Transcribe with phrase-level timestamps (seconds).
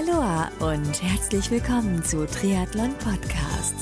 [0.00, 3.74] Aloha und herzlich willkommen zu Triathlon Podcast.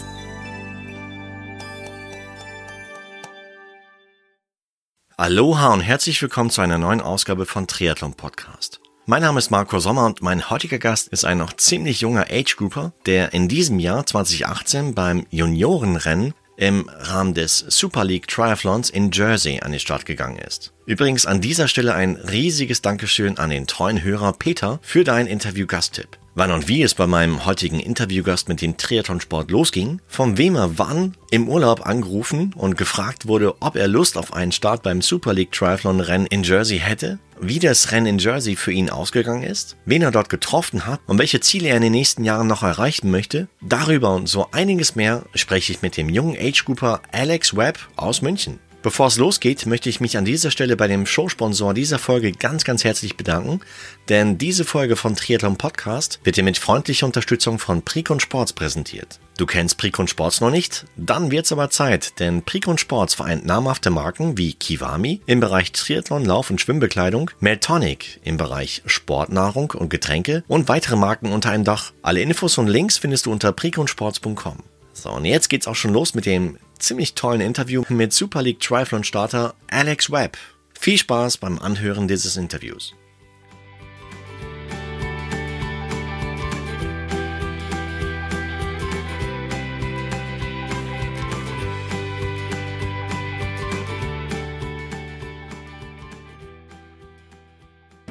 [5.16, 8.80] Aloha und herzlich willkommen zu einer neuen Ausgabe von Triathlon Podcast.
[9.06, 12.56] Mein Name ist Marco Sommer und mein heutiger Gast ist ein noch ziemlich junger Age
[12.56, 19.12] Grouper, der in diesem Jahr 2018 beim Juniorenrennen im Rahmen des Super League Triathlons in
[19.12, 20.72] Jersey an den Start gegangen ist.
[20.88, 26.16] Übrigens an dieser Stelle ein riesiges Dankeschön an den treuen Hörer Peter für deinen Interview-Gasttipp.
[26.34, 30.78] Wann und wie es bei meinem heutigen Interviewgast mit dem Triathlonsport losging, von wem er
[30.78, 35.34] wann im Urlaub angerufen und gefragt wurde, ob er Lust auf einen Start beim Super
[35.34, 39.76] League Triathlon Rennen in Jersey hätte, wie das Rennen in Jersey für ihn ausgegangen ist,
[39.84, 43.10] wen er dort getroffen hat und welche Ziele er in den nächsten Jahren noch erreichen
[43.10, 47.78] möchte, darüber und so einiges mehr spreche ich mit dem jungen Age Grouper Alex Webb
[47.96, 48.58] aus München.
[48.88, 52.64] Bevor es losgeht, möchte ich mich an dieser Stelle bei dem Showsponsor dieser Folge ganz,
[52.64, 53.60] ganz herzlich bedanken,
[54.08, 59.20] denn diese Folge von Triathlon Podcast wird dir mit freundlicher Unterstützung von Precon Sports präsentiert.
[59.36, 60.86] Du kennst Precon Sports noch nicht?
[60.96, 66.24] Dann wird's aber Zeit, denn Precon Sports vereint namhafte Marken wie Kiwami im Bereich Triathlon,
[66.24, 71.92] Lauf- und Schwimmbekleidung, Meltonic im Bereich Sportnahrung und Getränke und weitere Marken unter einem Dach.
[72.00, 74.62] Alle Infos und Links findest du unter preconsports.com.
[74.94, 78.60] So, und jetzt geht's auch schon los mit dem ziemlich tollen Interview mit Super League
[78.60, 80.36] Triathlon Starter Alex Webb.
[80.78, 82.94] Viel Spaß beim Anhören dieses Interviews.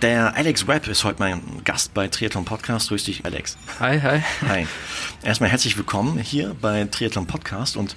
[0.01, 2.89] Der Alex Webb ist heute mein Gast bei Triathlon Podcast.
[2.89, 3.57] Grüß dich, Alex.
[3.79, 4.21] Hi, hi.
[4.47, 4.67] Hi.
[5.23, 7.95] Erstmal herzlich willkommen hier bei Triathlon Podcast und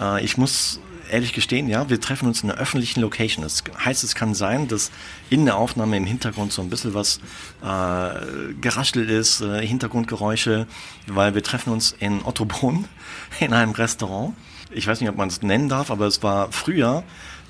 [0.00, 3.42] äh, ich muss ehrlich gestehen, ja, wir treffen uns in einer öffentlichen Location.
[3.42, 4.90] Das heißt, es kann sein, dass
[5.30, 7.20] in der Aufnahme im Hintergrund so ein bisschen was
[7.62, 10.66] äh, geraschelt ist, äh, Hintergrundgeräusche,
[11.06, 12.86] weil wir treffen uns in Ottobrunn
[13.40, 14.34] in einem Restaurant.
[14.70, 17.04] Ich weiß nicht, ob man es nennen darf, aber es war früher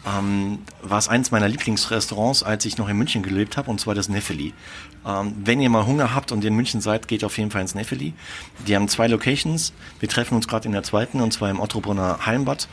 [0.07, 3.95] ähm, war es eines meiner Lieblingsrestaurants, als ich noch in München gelebt habe, und zwar
[3.95, 4.53] das Neffeli.
[5.07, 7.75] Ähm, wenn ihr mal Hunger habt und in München seid, geht auf jeden Fall ins
[7.75, 8.13] Neffeli.
[8.67, 9.73] Die haben zwei Locations.
[10.01, 12.69] Wir treffen uns gerade in der zweiten, und zwar im Ottobrunner Hallenbad.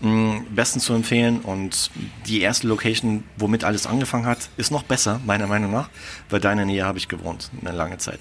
[0.00, 1.90] Mm, bestens zu empfehlen und
[2.26, 5.88] die erste Location, womit alles angefangen hat, ist noch besser, meiner Meinung nach,
[6.28, 8.20] weil da in der Nähe habe ich gewohnt, eine lange Zeit.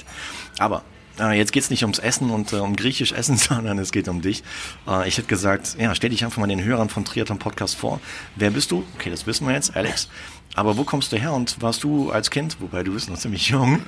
[0.58, 0.84] Aber
[1.20, 4.22] äh, jetzt geht's nicht ums Essen und äh, um griechisch Essen, sondern es geht um
[4.22, 4.44] dich.
[4.88, 8.00] Äh, ich hätte gesagt, ja, stell dich einfach mal den Hörern von Triathlon Podcast vor.
[8.36, 8.84] Wer bist du?
[8.96, 10.10] Okay, das wissen wir jetzt, Alex.
[10.56, 13.50] Aber wo kommst du her und warst du als Kind, wobei du bist noch ziemlich
[13.50, 13.82] jung,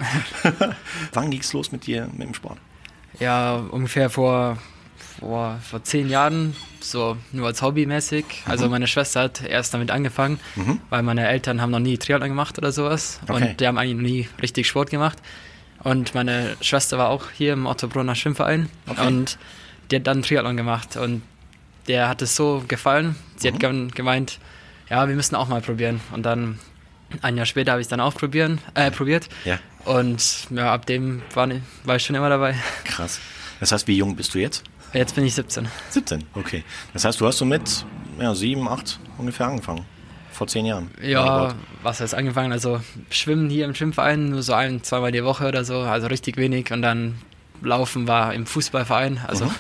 [1.14, 2.58] wann ging's los mit dir, mit dem Sport?
[3.20, 4.58] Ja, ungefähr vor,
[5.20, 8.26] vor, vor zehn Jahren, so nur als Hobbymäßig.
[8.46, 8.72] Also Mhm.
[8.72, 10.40] meine Schwester hat erst damit angefangen,
[10.90, 13.20] weil meine Eltern haben noch nie Triathlon gemacht oder sowas.
[13.24, 13.34] Okay.
[13.50, 15.18] Und die haben eigentlich noch nie richtig Sport gemacht.
[15.90, 19.08] Und meine Schwester war auch hier im Ottobrunner Schwimmverein Okay.
[19.08, 19.38] und
[19.90, 21.22] die hat dann Triathlon gemacht und
[21.88, 23.16] der hat es so gefallen.
[23.38, 23.54] Sie Mhm.
[23.54, 24.40] hat gem- gemeint,
[24.90, 26.02] ja, wir müssen auch mal probieren.
[26.12, 26.60] Und dann
[27.22, 29.30] ein Jahr später habe ich es dann auch probieren, äh, probiert.
[29.46, 29.60] Ja.
[29.86, 31.48] Und ja, ab dem war,
[31.86, 32.56] war ich schon immer dabei.
[32.84, 33.22] Krass.
[33.62, 34.64] Das heißt, wie jung bist du jetzt?
[34.92, 35.70] Jetzt bin ich 17.
[35.90, 36.66] 17, okay.
[36.92, 37.86] Das heißt, du hast so mit
[38.20, 39.86] ja, sieben, acht ungefähr angefangen.
[40.38, 40.92] Vor zehn Jahren.
[41.02, 42.52] Ja, was heißt angefangen?
[42.52, 46.38] Also Schwimmen hier im Schwimmverein nur so ein, zweimal die Woche oder so, also richtig
[46.38, 46.72] wenig.
[46.72, 47.20] Und dann
[47.64, 49.20] Laufen war im Fußballverein.
[49.28, 49.52] Also Mhm.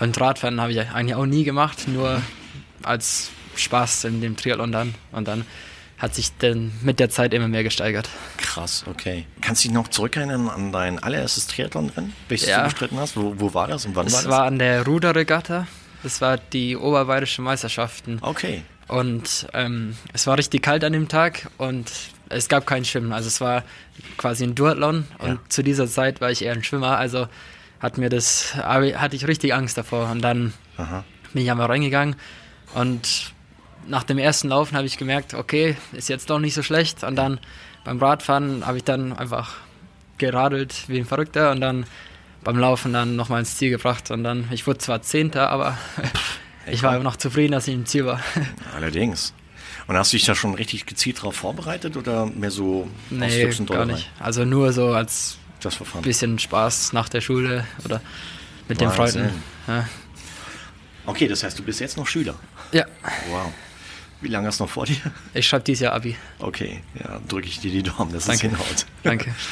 [0.00, 2.22] und Radfahren habe ich eigentlich auch nie gemacht, nur
[2.82, 4.94] als Spaß in dem Triathlon dann.
[5.12, 5.44] Und dann
[5.98, 8.08] hat sich dann mit der Zeit immer mehr gesteigert.
[8.38, 9.26] Krass, okay.
[9.42, 12.58] Kannst du dich noch zurückerinnern an dein allererstes Triathlon-Rennen, welches Ja.
[12.60, 13.16] du bestritten hast?
[13.18, 14.30] Wo, wo war das und wann war Das das?
[14.32, 15.66] war an der Ruderregatta.
[16.02, 18.18] Das war die oberbayerische Meisterschaften.
[18.22, 18.62] okay.
[18.88, 21.90] Und ähm, es war richtig kalt an dem Tag und
[22.28, 23.12] es gab kein Schwimmen.
[23.12, 23.64] Also es war
[24.16, 25.38] quasi ein Duathlon und Ja.
[25.48, 26.96] zu dieser Zeit war ich eher ein Schwimmer.
[26.98, 27.26] Also
[27.80, 30.10] hat mir das, hatte ich richtig Angst davor.
[30.10, 31.04] Und dann Aha.
[31.32, 32.16] bin ich einmal reingegangen
[32.74, 33.32] und
[33.88, 37.04] nach dem ersten Laufen habe ich gemerkt, okay, ist jetzt doch nicht so schlecht.
[37.04, 37.38] Und dann
[37.84, 39.54] beim Radfahren habe ich dann einfach
[40.18, 41.86] geradelt wie ein Verrückter und dann
[42.42, 44.10] beim Laufen dann nochmal ins Ziel gebracht.
[44.10, 45.76] Und dann, ich wurde zwar Zehnter, aber
[46.66, 48.20] ich war noch zufrieden, dass ich im Ziel war.
[48.74, 49.32] Allerdings.
[49.86, 53.84] Und hast du dich da schon richtig gezielt darauf vorbereitet oder mehr so Nee, gar
[53.86, 54.10] nicht.
[54.18, 55.38] Also nur so als
[56.02, 58.00] bisschen Spaß nach der Schule oder
[58.68, 59.24] mit den Wahnsinn.
[59.24, 59.42] Freunden.
[59.66, 59.88] Ja.
[61.06, 62.34] Okay, das heißt, du bist jetzt noch Schüler.
[62.72, 62.84] ja,
[63.30, 63.52] Wow.
[64.20, 64.96] Wie lange hast du noch vor dir?
[65.34, 66.16] ich schreibe dieses Jahr Abi.
[66.38, 68.48] Okay, ja, drücke ich dir die Daumen, dass es Danke.
[68.48, 68.86] hinhaut.
[69.02, 69.34] Danke.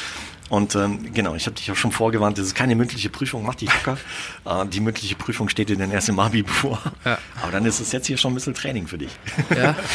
[0.49, 3.55] Und ähm, genau, ich habe dich auch schon vorgewarnt, das ist keine mündliche Prüfung, mach
[3.55, 3.97] dich locker.
[4.45, 6.79] äh, die mündliche Prüfung steht dir dann erst im Abi bevor.
[7.03, 7.17] Ja.
[7.41, 9.11] Aber dann ist es jetzt hier schon ein bisschen Training für dich.
[9.55, 9.75] Ja,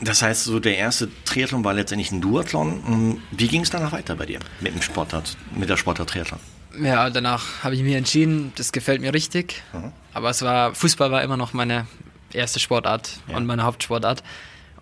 [0.00, 2.82] Das heißt, so der erste Triathlon war letztendlich ein Duathlon.
[2.86, 6.40] Hm, wie ging es danach weiter bei dir mit dem Sportart, mit der Sportart Triathlon?
[6.80, 9.62] Ja, danach habe ich mir entschieden, das gefällt mir richtig.
[9.72, 9.92] Mhm.
[10.12, 11.86] Aber es war, Fußball war immer noch meine
[12.32, 13.36] erste Sportart ja.
[13.36, 14.22] und meine Hauptsportart.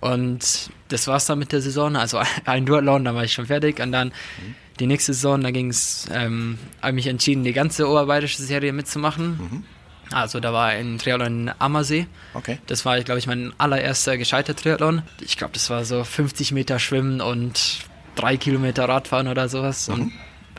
[0.00, 1.94] Und das war es dann mit der Saison.
[1.96, 3.80] Also ein Duathlon, dann war ich schon fertig.
[3.80, 4.54] Und dann mhm.
[4.80, 8.72] Die nächste Saison, da ging es, ähm, habe ich mich entschieden, die ganze oberbayerische Serie
[8.72, 9.38] mitzumachen.
[9.38, 9.64] Mhm.
[10.10, 12.06] Also da war ein Triathlon in Ammersee.
[12.34, 12.58] Okay.
[12.66, 15.02] Das war, glaube ich, mein allererster gescheiter Triathlon.
[15.20, 17.80] Ich glaube, das war so 50 Meter Schwimmen und
[18.14, 19.88] drei Kilometer Radfahren oder sowas.
[19.88, 19.94] Mhm.
[19.94, 20.12] Und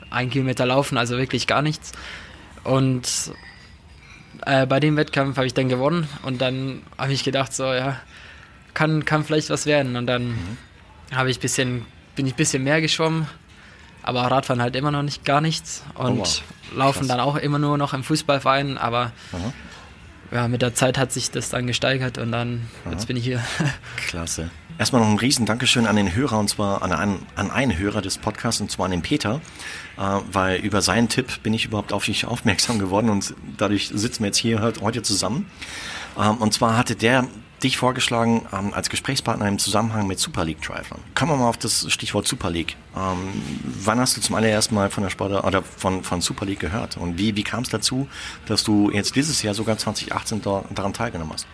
[0.10, 1.92] ein Kilometer laufen, also wirklich gar nichts.
[2.64, 3.34] Und
[4.46, 8.00] äh, bei dem Wettkampf habe ich dann gewonnen und dann habe ich gedacht, so, ja,
[8.74, 9.96] kann, kann vielleicht was werden.
[9.96, 10.58] Und dann mhm.
[11.14, 13.28] habe ich bisschen, bin ich ein bisschen mehr geschwommen,
[14.04, 15.84] aber Radfahren halt immer noch nicht gar nichts.
[15.96, 16.44] Und oh wow.
[16.76, 17.08] laufen Krass.
[17.08, 19.54] dann auch immer nur noch im Fußballverein, aber Aha.
[20.32, 22.92] ja, mit der Zeit hat sich das dann gesteigert und dann, Aha.
[22.92, 23.42] jetzt bin ich hier.
[24.08, 24.52] Klasse.
[24.80, 28.02] Erstmal noch ein riesen Dankeschön an den Hörer und zwar an einen, an einen Hörer
[28.02, 29.40] des Podcasts und zwar an den Peter,
[29.98, 30.02] äh,
[30.32, 34.28] weil über seinen Tipp bin ich überhaupt auf dich aufmerksam geworden und dadurch sitzen wir
[34.28, 35.48] jetzt hier heute zusammen.
[36.20, 37.28] Ähm, und zwar hatte der
[37.64, 41.00] dich vorgeschlagen ähm, als Gesprächspartner im Zusammenhang mit Super League Triathlon.
[41.16, 42.76] Kommen wir mal auf das Stichwort Super League.
[42.96, 46.60] Ähm, wann hast du zum allerersten Mal von der Sport oder von, von Super League
[46.60, 46.98] gehört?
[46.98, 48.08] Und wie, wie kam es dazu,
[48.46, 51.48] dass du jetzt dieses Jahr sogar 2018 da, daran teilgenommen hast?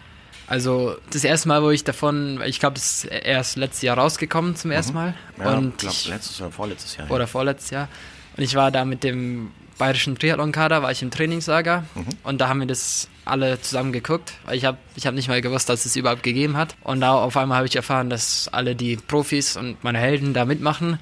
[0.48, 4.56] Also das erste Mal, wo ich davon, ich glaube, es ist erst letztes Jahr rausgekommen
[4.56, 4.98] zum ersten mhm.
[4.98, 5.14] Mal.
[5.38, 7.12] Ja, und ich glaube letztes oder vorletztes Jahr.
[7.12, 7.28] Oder ja.
[7.28, 7.88] vorletztes Jahr.
[8.36, 12.06] Und ich war da mit dem bayerischen Triathlon-Kader, war ich im Trainingslager mhm.
[12.24, 14.34] und da haben wir das alle zusammen geguckt.
[14.52, 16.76] Ich habe ich hab nicht mal gewusst, dass es überhaupt gegeben hat.
[16.84, 20.46] Und da auf einmal habe ich erfahren, dass alle die Profis und meine Helden da
[20.46, 21.00] mitmachen.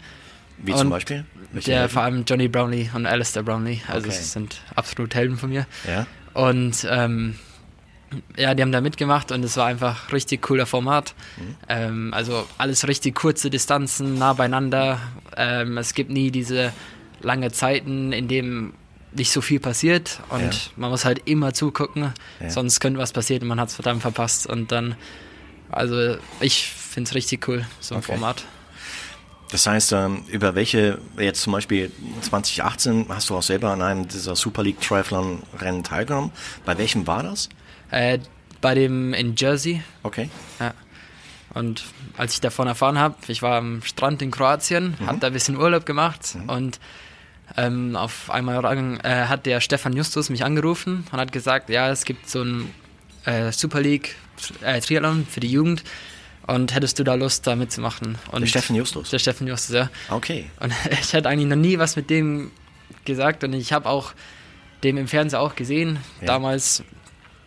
[0.58, 1.26] Wie und zum Beispiel?
[1.52, 3.82] Welche der, vor allem Johnny Brownlee und Alistair Brownlee.
[3.88, 4.18] Also okay.
[4.18, 5.66] das sind absolut Helden von mir.
[5.88, 6.06] Ja.
[6.34, 7.36] Und ähm,
[8.38, 11.14] ja, die haben da mitgemacht und es war einfach richtig cooler Format.
[11.38, 11.56] Mhm.
[11.70, 15.00] Ähm, also alles richtig kurze Distanzen, nah beieinander.
[15.36, 16.74] Ähm, es gibt nie diese
[17.22, 18.74] lange Zeiten, in denen
[19.14, 20.72] nicht so viel passiert und ja.
[20.76, 22.50] man muss halt immer zugucken, ja.
[22.50, 24.48] sonst könnte was passieren und man hat es verdammt verpasst.
[24.48, 24.96] Und dann,
[25.70, 28.14] also ich finde es richtig cool, so ein okay.
[28.14, 28.44] Format.
[29.50, 31.92] Das heißt, ähm, über welche, jetzt zum Beispiel
[32.22, 36.32] 2018, hast du auch selber an einem dieser Super League Triathlon Rennen teilgenommen.
[36.66, 37.48] Bei welchem war das?
[37.90, 38.20] Äh,
[38.60, 39.82] bei dem in Jersey.
[40.04, 40.30] Okay.
[40.60, 40.74] Ja.
[41.54, 41.86] Und
[42.18, 45.08] als ich davon erfahren habe, ich war am Strand in Kroatien, mhm.
[45.08, 46.50] habe da ein bisschen Urlaub gemacht mhm.
[46.50, 46.80] und
[47.56, 48.64] ähm, auf einmal
[49.04, 52.74] äh, hat der Stefan Justus mich angerufen und hat gesagt, ja, es gibt so ein
[53.26, 54.16] äh, Super League
[54.62, 55.84] äh, Triathlon für die Jugend
[56.48, 58.18] und hättest du da Lust, da mitzumachen?
[58.32, 59.10] Und der Stefan Justus?
[59.10, 59.90] Der Stefan Justus, ja.
[60.10, 60.50] Okay.
[60.60, 62.52] Und ich hatte eigentlich noch nie was mit dem
[63.06, 64.14] gesagt und ich habe auch
[64.84, 66.28] dem im Fernsehen auch gesehen, ja.
[66.28, 66.84] damals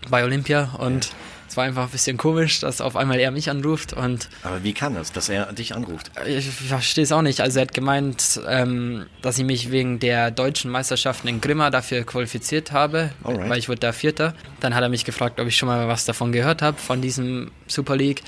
[0.09, 1.11] bei Olympia und ja.
[1.51, 4.29] Es war einfach ein bisschen komisch, dass auf einmal er mich anruft und.
[4.45, 6.13] Aber wie kann das, dass er dich anruft?
[6.25, 7.41] Ich verstehe es auch nicht.
[7.41, 12.05] Also er hat gemeint, ähm, dass ich mich wegen der deutschen Meisterschaften in Grimma dafür
[12.05, 13.49] qualifiziert habe, Alright.
[13.51, 14.35] weil ich wurde da Vierter.
[14.61, 17.51] Dann hat er mich gefragt, ob ich schon mal was davon gehört habe, von diesem
[17.67, 18.23] Super League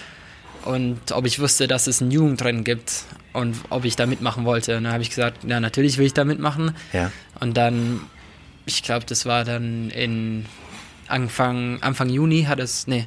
[0.64, 3.04] und ob ich wusste, dass es ein Jugendrennen gibt
[3.34, 4.76] und ob ich da mitmachen wollte.
[4.76, 6.74] Und dann habe ich gesagt, ja, natürlich will ich da mitmachen.
[6.92, 7.12] Ja.
[7.38, 8.00] Und dann,
[8.66, 10.46] ich glaube, das war dann in
[11.12, 13.06] Anfang, Anfang Juni hat es, nee,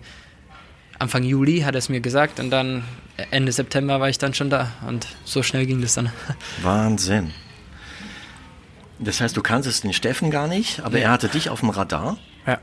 [0.99, 2.83] Anfang Juli hat es mir gesagt und dann
[3.31, 6.11] Ende September war ich dann schon da und so schnell ging das dann.
[6.61, 7.31] Wahnsinn.
[8.99, 11.05] Das heißt, du kanntest den Steffen gar nicht, aber ja.
[11.05, 12.17] er hatte dich auf dem Radar.
[12.45, 12.59] Ja.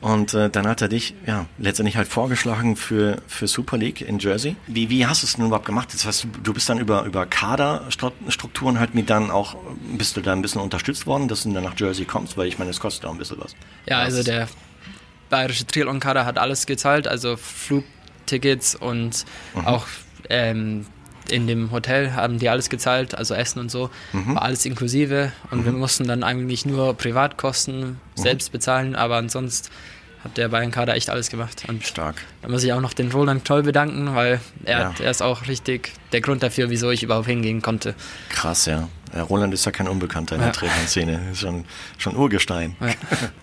[0.00, 4.18] Und äh, dann hat er dich ja letztendlich halt vorgeschlagen für, für Super League in
[4.18, 4.56] Jersey.
[4.66, 5.92] Wie, wie hast du es denn überhaupt gemacht?
[5.92, 9.56] Das heißt, du bist dann über, über Kaderstrukturen halt mit dann auch,
[9.96, 12.58] bist du da ein bisschen unterstützt worden, dass du dann nach Jersey kommst, weil ich
[12.58, 13.54] meine, es kostet auch ein bisschen was.
[13.86, 14.48] Ja, also der
[15.30, 19.66] bayerische Triathlon-Kader hat alles gezahlt, also Flugtickets und mhm.
[19.66, 19.86] auch
[20.28, 20.86] ähm,
[21.30, 24.34] in dem Hotel haben die alles gezahlt, also Essen und so, mhm.
[24.34, 25.64] war alles inklusive und mhm.
[25.64, 27.96] wir mussten dann eigentlich nur Privatkosten mhm.
[28.14, 29.70] selbst bezahlen, aber ansonsten
[30.22, 31.64] hat der Bayern-Kader echt alles gemacht.
[31.68, 32.16] Und Stark.
[32.42, 34.88] Da muss ich auch noch den Roland Toll bedanken, weil er, ja.
[34.90, 37.94] hat, er ist auch richtig der Grund dafür, wieso ich überhaupt hingehen konnte.
[38.28, 38.88] Krass, ja.
[39.14, 41.64] ja Roland ist ja kein Unbekannter in der Triathlon-Szene, ist schon,
[41.96, 42.76] schon Urgestein.
[42.80, 42.88] Ja.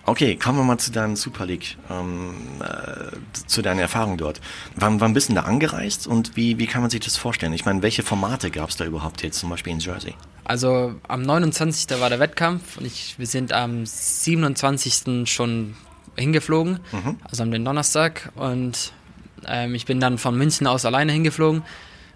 [0.04, 3.14] Okay, kommen wir mal zu deinem Super League, ähm, äh,
[3.46, 4.40] zu deiner Erfahrung dort.
[4.74, 7.52] Wann, wann bist du da angereist und wie, wie kann man sich das vorstellen?
[7.52, 10.14] Ich meine, welche Formate gab es da überhaupt jetzt, zum Beispiel in Jersey?
[10.44, 12.00] Also am 29.
[12.00, 15.28] war der Wettkampf und ich, wir sind am 27.
[15.28, 15.74] schon
[16.18, 17.16] hingeflogen, mhm.
[17.22, 18.30] also am Donnerstag.
[18.34, 18.92] Und
[19.46, 21.62] ähm, ich bin dann von München aus alleine hingeflogen.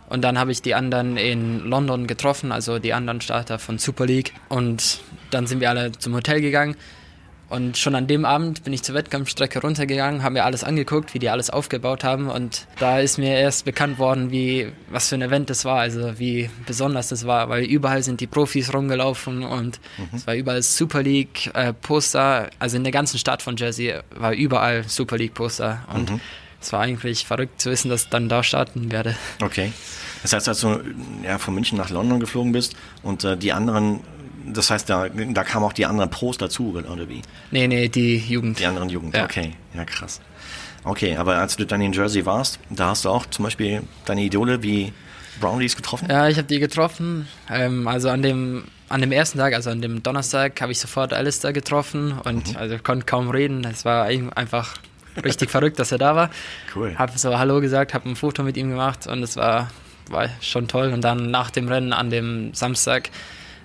[0.09, 4.05] Und dann habe ich die anderen in London getroffen, also die anderen Starter von Super
[4.05, 4.35] League.
[4.49, 6.77] Und dann sind wir alle zum Hotel gegangen.
[7.53, 11.19] Und schon an dem Abend bin ich zur Wettkampfstrecke runtergegangen, habe mir alles angeguckt, wie
[11.19, 12.31] die alles aufgebaut haben.
[12.31, 16.19] Und da ist mir erst bekannt worden, wie, was für ein Event das war, also
[16.19, 20.17] wie besonders das war, weil überall sind die Profis rumgelaufen und mhm.
[20.17, 22.49] es war überall Super League äh, Poster.
[22.59, 25.85] Also in der ganzen Stadt von Jersey war überall Super League Poster.
[25.93, 26.21] Und mhm.
[26.59, 29.15] es war eigentlich verrückt zu wissen, dass ich dann da starten werde.
[29.43, 29.75] Okay.
[30.23, 30.81] Das heißt, als du
[31.23, 34.01] ja, von München nach London geflogen bist und äh, die anderen
[34.47, 37.23] das heißt, da, da kamen auch die anderen Pros dazu, oder wie?
[37.51, 38.59] Nee, nee, die Jugend.
[38.59, 39.25] Die anderen Jugend, ja.
[39.25, 39.53] okay.
[39.75, 40.21] Ja, krass.
[40.85, 44.23] Okay, aber als du dann in Jersey warst, da hast du auch zum Beispiel deine
[44.23, 44.93] Idole wie
[45.41, 46.09] Brownlees getroffen?
[46.11, 47.29] Ja, ich habe die getroffen.
[47.51, 51.13] Ähm, also an dem, an dem ersten Tag, also an dem Donnerstag, habe ich sofort
[51.13, 52.57] Alistair getroffen und mhm.
[52.57, 53.65] also konnte kaum reden.
[53.65, 54.75] Es war einfach
[55.25, 56.31] richtig verrückt, dass er da war.
[56.75, 56.97] Cool.
[56.99, 59.71] Habe so Hallo gesagt, habe ein Foto mit ihm gemacht und es war,
[60.11, 60.93] war schon toll.
[60.93, 63.11] Und dann nach dem Rennen an dem Samstag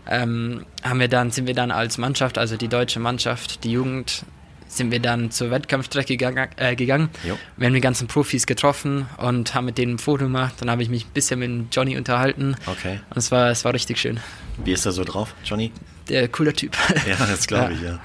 [0.10, 4.26] ähm, haben wir dann, sind wir dann als Mannschaft, also die deutsche Mannschaft, die Jugend,
[4.68, 6.50] sind wir dann zur Wettkampfstrecke gegangen.
[6.58, 7.10] Äh, gegangen.
[7.56, 10.56] Wir haben die ganzen Profis getroffen und haben mit denen ein Foto gemacht.
[10.60, 12.56] Dann habe ich mich ein bisschen mit Johnny unterhalten.
[12.66, 13.00] Okay.
[13.10, 14.20] Und es war, es war richtig schön.
[14.64, 15.72] Wie ist er so drauf, Johnny?
[16.10, 16.78] Der cooler Typ.
[17.08, 18.00] Ja, das glaube ich, ja.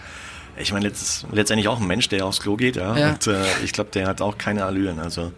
[0.59, 0.93] Ich meine,
[1.33, 2.97] letztendlich auch ein Mensch, der aufs Klo geht, ja.
[2.97, 3.11] ja.
[3.11, 4.99] Und äh, ich glaube, der hat auch keine Allüren.
[4.99, 5.33] Also.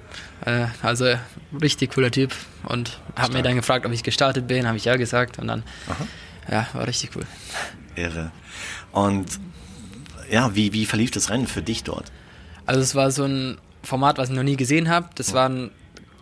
[0.45, 1.15] Äh, also
[1.63, 2.35] richtig cooler Typ.
[2.65, 5.39] Und hat mir dann gefragt, ob ich gestartet bin, habe ich ja gesagt.
[5.39, 6.07] Und dann Aha.
[6.51, 7.27] Ja, war richtig cool.
[7.97, 8.31] Irre.
[8.93, 9.41] Und
[10.31, 12.11] ja, wie, wie verlief das Rennen für dich dort?
[12.67, 15.09] Also es war so ein Format, was ich noch nie gesehen habe.
[15.15, 15.35] Das ja.
[15.35, 15.71] waren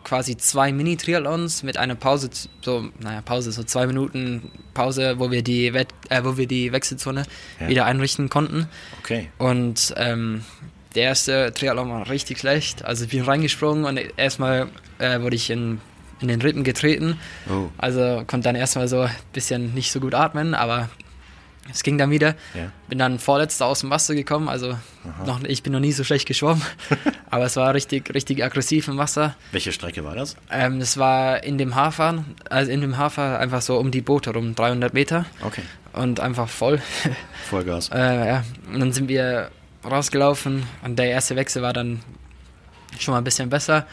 [0.05, 2.29] quasi zwei Mini-Triathlons mit einer Pause,
[2.61, 6.73] so, naja, Pause, so zwei Minuten Pause, wo wir die, Wett, äh, wo wir die
[6.73, 7.25] Wechselzone
[7.61, 7.69] ja.
[7.69, 8.69] wieder einrichten konnten.
[9.01, 9.31] Okay.
[9.39, 10.43] Und ähm,
[10.95, 12.85] der erste Triathlon war richtig schlecht.
[12.85, 15.81] Also ich bin reingesprungen und erstmal äh, wurde ich in
[16.23, 17.19] in den Rippen getreten.
[17.51, 17.69] Oh.
[17.79, 20.89] Also konnte dann erstmal so ein bisschen nicht so gut atmen, aber
[21.71, 22.35] es ging dann wieder.
[22.55, 22.73] Ja.
[22.89, 24.77] Bin dann vorletzter aus dem Wasser gekommen, also
[25.25, 26.63] noch, ich bin noch nie so schlecht geschwommen,
[27.31, 29.37] aber es war richtig, richtig aggressiv im Wasser.
[29.53, 30.37] Welche Strecke war das?
[30.51, 34.33] Ähm, das war in dem Hafer, also in dem Hafer einfach so um die Boote
[34.33, 35.25] rum, 300 Meter.
[35.43, 35.63] Okay.
[35.93, 36.81] Und einfach voll.
[37.51, 37.91] Vollgas.
[37.93, 39.51] äh, ja, und dann sind wir
[39.85, 42.01] rausgelaufen und der erste Wechsel war dann
[42.99, 43.87] schon mal ein bisschen besser.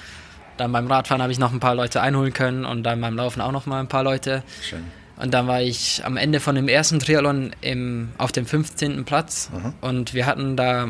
[0.59, 3.39] Dann beim Radfahren habe ich noch ein paar Leute einholen können und dann beim Laufen
[3.39, 4.43] auch noch mal ein paar Leute.
[4.61, 4.83] Schön.
[5.15, 9.05] Und dann war ich am Ende von dem ersten Triathlon im, auf dem 15.
[9.05, 9.73] Platz Aha.
[9.79, 10.89] und wir hatten da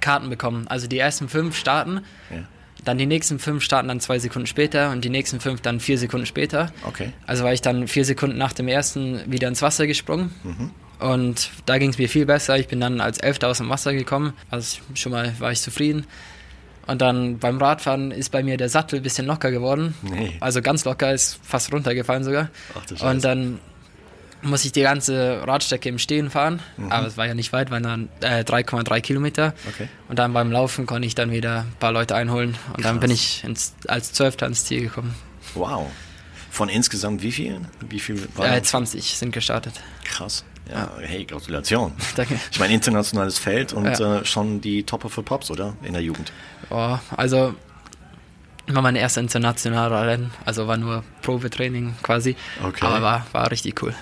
[0.00, 0.68] Karten bekommen.
[0.68, 2.44] Also die ersten fünf starten, ja.
[2.84, 5.98] dann die nächsten fünf starten dann zwei Sekunden später und die nächsten fünf dann vier
[5.98, 6.72] Sekunden später.
[6.84, 7.12] Okay.
[7.26, 10.32] Also war ich dann vier Sekunden nach dem ersten wieder ins Wasser gesprungen.
[10.44, 10.70] Mhm.
[11.00, 12.56] Und da ging es mir viel besser.
[12.58, 14.32] Ich bin dann als Elfter aus dem Wasser gekommen.
[14.48, 16.06] Also schon mal war ich zufrieden.
[16.90, 19.94] Und dann beim Radfahren ist bei mir der Sattel ein bisschen locker geworden.
[20.02, 20.36] Nee.
[20.40, 22.48] Also ganz locker, ist fast runtergefallen sogar.
[22.74, 23.60] Ach, und dann
[24.42, 26.60] muss ich die ganze Radstrecke im Stehen fahren.
[26.76, 26.90] Mhm.
[26.90, 29.54] Aber es war ja nicht weit, waren dann äh, 3,3 Kilometer.
[29.68, 29.88] Okay.
[30.08, 32.56] Und dann beim Laufen konnte ich dann wieder ein paar Leute einholen.
[32.68, 32.82] Und Krass.
[32.82, 35.14] dann bin ich ins, als Zwölfter ins Ziel gekommen.
[35.54, 35.86] Wow.
[36.50, 37.68] Von insgesamt wie vielen?
[37.88, 39.74] Wie viel äh, 20 sind gestartet.
[40.04, 40.44] Krass.
[40.70, 41.92] Ja, hey, Gratulation.
[42.14, 42.38] Danke.
[42.50, 44.18] Ich meine, internationales Feld und ja.
[44.18, 45.74] äh, schon die Top of the Pops, oder?
[45.82, 46.32] In der Jugend.
[46.70, 47.54] Oh, also
[48.68, 52.36] war mein erstes internationaler Rennen, also war nur Probetraining quasi.
[52.62, 52.86] Okay.
[52.86, 53.94] Aber war, war richtig cool.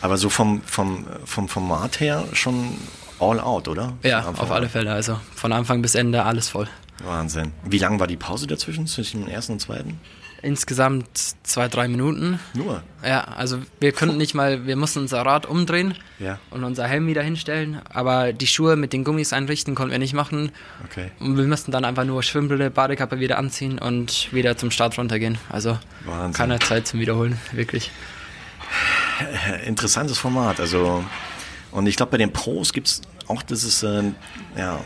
[0.00, 2.76] Aber so vom, vom, vom Format her schon
[3.20, 3.94] all out, oder?
[4.02, 4.92] Ja, auf alle Fälle.
[4.92, 6.68] Also von Anfang bis Ende alles voll.
[7.04, 7.52] Wahnsinn.
[7.64, 10.00] Wie lang war die Pause dazwischen, zwischen dem ersten und zweiten?
[10.44, 11.08] Insgesamt
[11.42, 12.38] zwei, drei Minuten.
[12.54, 12.82] Nur?
[13.04, 16.38] Ja, also wir konnten nicht mal, wir mussten unser Rad umdrehen ja.
[16.50, 20.14] und unser Helm wieder hinstellen, aber die Schuhe mit den Gummis einrichten konnten wir nicht
[20.14, 20.52] machen.
[20.84, 21.10] Okay.
[21.20, 25.38] Und wir mussten dann einfach nur Schwimmbrille, Badekappe wieder anziehen und wieder zum Start runtergehen.
[25.50, 26.32] Also Wahnsinn.
[26.32, 27.90] keine Zeit zum Wiederholen, wirklich.
[29.64, 31.04] Interessantes Format, also
[31.70, 34.12] und ich glaube bei den Pros gibt es auch dieses, äh,
[34.56, 34.80] ja,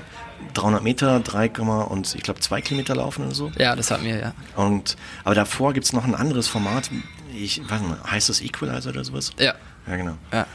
[0.54, 3.52] 300 Meter, 3, und ich glaube 2 Kilometer laufen oder so.
[3.58, 4.34] Ja, das hatten wir, ja.
[4.56, 6.90] Und, aber davor gibt es noch ein anderes Format.
[7.34, 9.32] Ich weiß nicht, heißt das Equalizer oder sowas?
[9.38, 9.54] Ja.
[9.86, 10.16] Ja, genau.
[10.32, 10.46] Ja.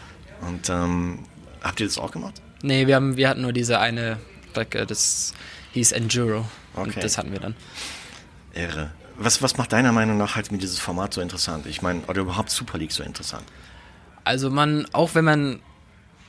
[0.42, 1.20] Und ähm,
[1.62, 2.42] habt ihr das auch gemacht?
[2.62, 4.18] Nee, wir, haben, wir hatten nur diese eine
[4.52, 5.34] Strecke, das
[5.74, 6.46] hieß Enduro.
[6.76, 6.92] Okay.
[6.96, 7.56] Und das hatten wir dann.
[8.54, 8.92] Irre.
[9.18, 11.66] Was, was macht deiner Meinung nach halt mit dieses Format so interessant?
[11.68, 13.44] Ich meine, oder überhaupt Super League so interessant?
[14.24, 15.60] Also man, auch wenn man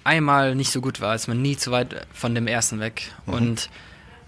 [0.04, 3.10] einmal nicht so gut war, ist man nie zu weit von dem ersten weg.
[3.26, 3.34] Mhm.
[3.34, 3.70] Und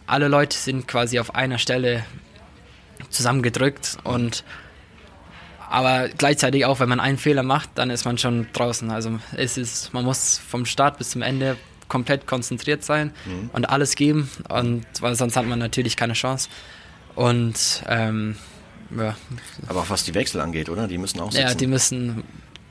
[0.07, 2.05] alle Leute sind quasi auf einer Stelle
[3.11, 4.45] zusammengedrückt und
[5.69, 8.91] aber gleichzeitig auch, wenn man einen Fehler macht, dann ist man schon draußen.
[8.91, 11.57] Also es ist, man muss vom Start bis zum Ende
[11.89, 13.51] komplett konzentriert sein mhm.
[13.53, 16.49] und alles geben, und weil sonst hat man natürlich keine Chance.
[17.15, 18.37] Und ähm,
[18.97, 19.17] ja.
[19.69, 20.87] Aber auch was die Wechsel angeht, oder?
[20.87, 21.49] Die müssen auch sitzen.
[21.49, 22.25] Ja, die müssen.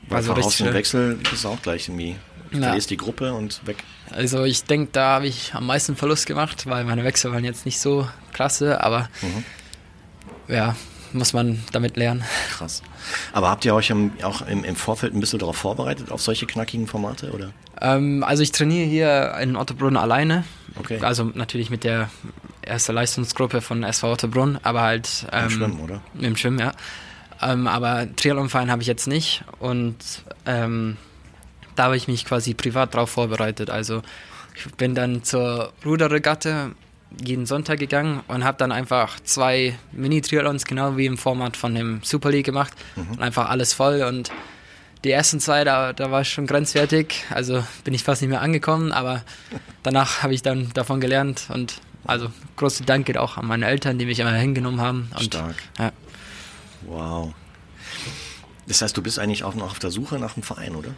[0.08, 2.16] Weil also voraus im Wechsel ist auch gleich irgendwie
[2.52, 2.60] Ja.
[2.60, 3.84] verlierst die Gruppe und weg.
[4.10, 7.66] Also ich denke, da habe ich am meisten Verlust gemacht, weil meine Wechsel waren jetzt
[7.66, 9.08] nicht so klasse, aber
[10.48, 10.76] ja,
[11.12, 12.24] muss man damit lernen.
[12.50, 12.82] Krass.
[13.32, 16.46] Aber habt ihr euch im, auch im, im Vorfeld ein bisschen darauf vorbereitet, auf solche
[16.46, 17.52] knackigen Formate, oder?
[17.80, 20.44] Ähm, also ich trainiere hier in Ottobrunn alleine.
[20.78, 20.98] Okay.
[21.00, 22.10] Also natürlich mit der
[22.62, 26.00] ersten Leistungsgruppe von SV Ottobrunn, aber halt Im ähm, Schwimmen, oder?
[26.18, 26.72] Im Schwimmen, ja.
[27.40, 29.96] Ähm, aber Triathlonverein habe ich jetzt nicht und
[30.46, 30.96] ähm,
[31.76, 33.70] da habe ich mich quasi privat drauf vorbereitet.
[33.70, 34.02] Also
[34.56, 36.72] ich bin dann zur Ruderregatte
[37.24, 42.00] jeden Sonntag gegangen und habe dann einfach zwei Mini-Triathlons genau wie im Format von dem
[42.02, 44.32] Super League gemacht und einfach alles voll und
[45.04, 48.40] die ersten zwei, da, da war ich schon grenzwertig, also bin ich fast nicht mehr
[48.40, 49.22] angekommen, aber
[49.82, 53.98] danach habe ich dann davon gelernt und also großer Dank geht auch an meine Eltern,
[53.98, 55.10] die mich immer hingenommen haben.
[55.14, 55.56] Und, Stark.
[55.78, 55.92] Ja.
[56.82, 57.34] Wow.
[58.66, 60.90] Das heißt, du bist eigentlich auch noch auf der Suche nach einem Verein, oder?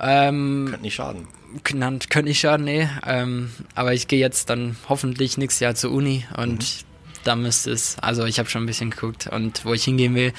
[0.00, 1.26] Ähm, Könnte nicht schaden.
[1.62, 2.88] genannt könnte ich schaden, nee.
[3.06, 6.84] Ähm, aber ich gehe jetzt dann hoffentlich nächstes Jahr zur Uni und
[7.24, 10.32] da müsste es, also ich habe schon ein bisschen geguckt und wo ich hingehen will,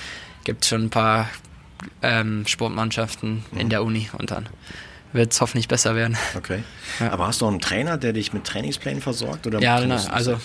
[0.43, 1.29] gibt es schon ein paar
[2.01, 4.47] ähm, Sportmannschaften in der Uni und dann
[5.13, 6.17] wird es hoffentlich besser werden.
[6.35, 6.63] Okay.
[6.99, 7.11] Ja.
[7.11, 9.45] Aber hast du auch einen Trainer, der dich mit Trainingsplänen versorgt?
[9.47, 10.39] Oder Ja, das also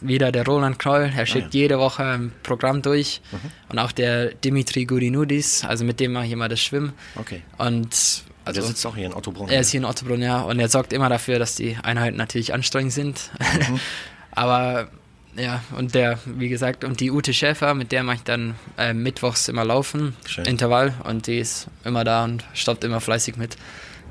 [0.00, 1.62] wieder der Roland Kroll, er schickt ja.
[1.62, 3.20] jede Woche ein Programm durch
[3.68, 7.42] und auch der Dimitri Gudinudis, also mit dem mache ich immer das Schwimmen Okay.
[7.58, 9.48] und Also, der also sitzt auch hier in Ottobrunn.
[9.48, 12.52] Er ist hier in Ottobrunn, ja, und er sorgt immer dafür, dass die Einheiten natürlich
[12.54, 13.30] anstrengend sind.
[13.68, 13.80] Mhm.
[14.32, 14.88] Aber
[15.36, 18.92] ja, und der, wie gesagt, und die Ute Schäfer, mit der mache ich dann äh,
[18.92, 20.44] mittwochs immer laufen, Schön.
[20.44, 23.56] Intervall, und die ist immer da und stoppt immer fleißig mit.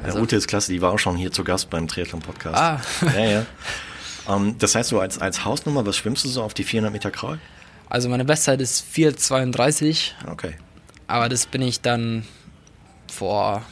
[0.05, 2.57] Ja, Ute ist klasse, die war auch schon hier zu Gast beim Triathlon-Podcast.
[2.57, 2.81] Ah.
[3.15, 3.45] Ja, ja.
[4.29, 7.09] Ähm, das heißt, so als, als Hausnummer, was schwimmst du so auf die 400 Meter
[7.09, 7.39] Kraul?
[7.89, 10.53] Also meine Bestzeit ist 4,32, Okay.
[11.07, 12.23] aber das bin ich dann
[13.11, 13.63] vor,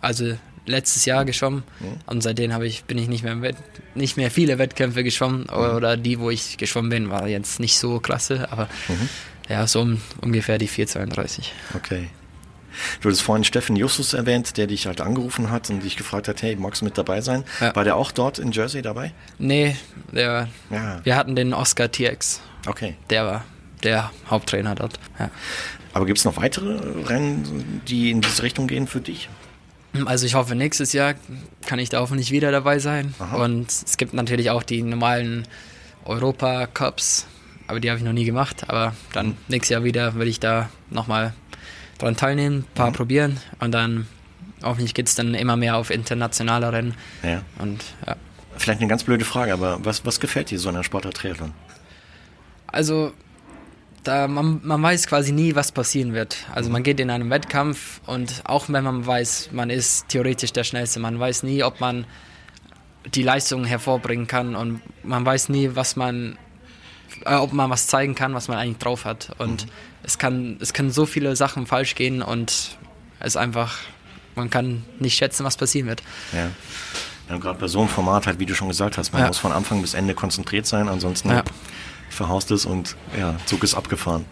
[0.00, 1.62] also letztes Jahr geschwommen
[2.06, 3.56] und seitdem habe ich bin ich nicht mehr Wett,
[3.94, 7.98] nicht mehr viele Wettkämpfe geschwommen oder die, wo ich geschwommen bin, war jetzt nicht so
[7.98, 8.68] klasse, aber
[9.48, 11.46] ja, so um, ungefähr die 4,32.
[11.74, 12.08] Okay.
[13.00, 16.40] Du hattest vorhin Steffen Justus erwähnt, der dich halt angerufen hat und dich gefragt hat,
[16.42, 17.42] hey, magst du mit dabei sein?
[17.60, 17.74] Ja.
[17.74, 19.12] War der auch dort in Jersey dabei?
[19.38, 19.76] Nee,
[20.12, 21.00] der, Ja.
[21.02, 22.94] wir hatten den Oscar TX, Okay.
[23.10, 23.44] der war
[23.82, 25.00] der Haupttrainer dort.
[25.18, 25.30] Ja.
[25.94, 29.28] Aber gibt es noch weitere Rennen, die in diese Richtung gehen für dich?
[30.04, 31.14] Also ich hoffe, nächstes Jahr
[31.66, 33.14] kann ich da hoffentlich wieder dabei sein.
[33.18, 33.44] Aha.
[33.44, 35.46] Und es gibt natürlich auch die normalen
[36.04, 37.26] Europa-Cups,
[37.66, 38.64] aber die habe ich noch nie gemacht.
[38.68, 41.34] Aber dann nächstes Jahr wieder will ich da nochmal
[41.98, 44.06] dran teilnehmen, ein paar probieren und dann
[44.62, 46.94] hoffentlich geht es dann immer mehr auf internationale Rennen.
[47.22, 47.42] Ja.
[47.58, 48.16] Und ja.
[48.56, 51.52] Vielleicht eine ganz blöde Frage, aber was, was gefällt dir so an der Sportart Triathlon?
[52.66, 53.12] Also,
[54.04, 56.36] da man, man weiß quasi nie, was passieren wird.
[56.54, 60.64] Also man geht in einen Wettkampf und auch wenn man weiß, man ist theoretisch der
[60.64, 62.06] Schnellste, man weiß nie, ob man
[63.14, 66.38] die Leistung hervorbringen kann und man weiß nie, was man,
[67.24, 69.30] äh, ob man was zeigen kann, was man eigentlich drauf hat.
[69.38, 69.66] Und
[70.02, 72.78] es kann, es können so viele Sachen falsch gehen und
[73.18, 73.78] es einfach,
[74.34, 76.02] man kann nicht schätzen, was passieren wird.
[76.32, 76.50] Ja.
[77.28, 79.28] ja Gerade bei so einem Format halt, wie du schon gesagt hast, man Ja.
[79.28, 81.42] muss von Anfang bis Ende konzentriert sein, ansonsten Ja.
[82.10, 84.24] Verhaust es und ja, Zug ist abgefahren.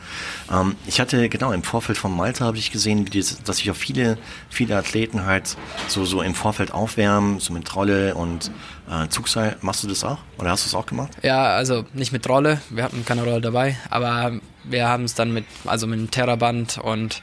[0.52, 3.76] Ähm, ich hatte, genau, im Vorfeld von Malta habe ich gesehen, das, dass sich auch
[3.76, 4.18] viele,
[4.50, 8.50] viele Athleten halt so, so im Vorfeld aufwärmen, so mit Trolle und
[8.90, 9.56] äh, Zugseil.
[9.60, 10.18] Machst du das auch?
[10.38, 11.12] Oder hast du es auch gemacht?
[11.22, 14.32] Ja, also nicht mit Rolle, wir hatten keine Rolle dabei, aber
[14.64, 17.22] wir haben es dann mit, also mit dem Terraband und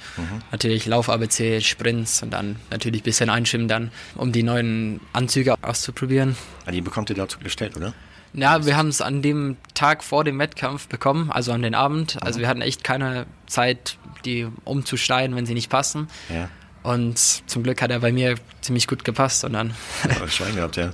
[0.51, 6.35] natürlich Lauf-ABC, Sprints und dann natürlich ein bisschen einschwimmen dann, um die neuen Anzüge auszuprobieren.
[6.71, 7.93] Die bekommt ihr dazu gestellt, oder?
[8.35, 12.17] Ja, wir haben es an dem Tag vor dem Wettkampf bekommen, also an den Abend.
[12.21, 16.07] Also wir hatten echt keine Zeit, die umzuschneiden, wenn sie nicht passen.
[16.29, 16.49] Ja.
[16.83, 19.73] Und zum Glück hat er bei mir ziemlich gut gepasst und dann,
[20.19, 20.91] Ja, Schwein gehabt, ja.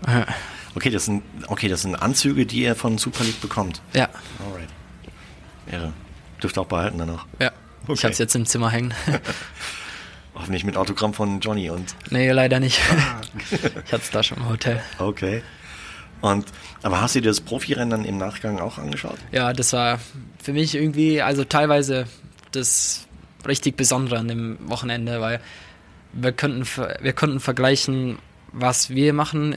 [0.75, 3.82] Okay, das sind, okay, das sind Anzüge, die ihr von Super League bekommt.
[3.93, 4.08] ja,
[4.45, 4.69] Alright.
[5.71, 5.93] Irre.
[6.41, 7.25] Dürft ihr auch behalten danach.
[7.39, 7.51] ja.
[7.84, 8.01] Ich Okay.
[8.04, 8.93] habe es jetzt im Zimmer hängen.
[10.36, 12.80] Hoffentlich mit Autogramm von Johnny und nee, leider nicht.
[13.51, 14.82] ich hatte es da schon im Hotel.
[14.99, 15.41] okay.
[16.21, 16.45] Und
[16.84, 19.17] aber hast du dir das Profirennen dann im Nachgang auch angeschaut?
[19.31, 19.99] Ja, das war
[20.41, 22.05] für mich irgendwie, also teilweise
[22.51, 23.07] das
[23.47, 25.41] richtig Besondere an dem Wochenende, weil
[26.13, 26.65] wir könnten,
[27.01, 28.19] wir konnten vergleichen,
[28.51, 29.55] was wir machen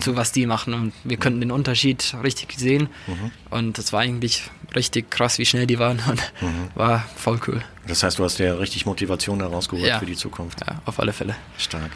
[0.00, 2.90] zu was die machen und wir könnten den Unterschied richtig sehen
[3.48, 4.42] und das war eigentlich
[4.74, 6.20] richtig krass, wie schnell die waren und
[6.74, 7.62] war voll cool.
[7.86, 9.98] Das heißt, du hast dir richtig Motivation daraus geholt Ja.
[9.98, 10.60] für die Zukunft.
[10.66, 11.34] Ja, auf alle Fälle.
[11.56, 11.92] Stark.